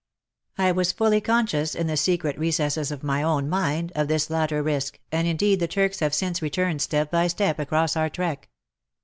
[0.57, 4.63] I was fully conscious, in the secret recesses of my own mind, of this latter
[4.63, 8.49] risk, and indeed the Turks have since returned step by step across our trek.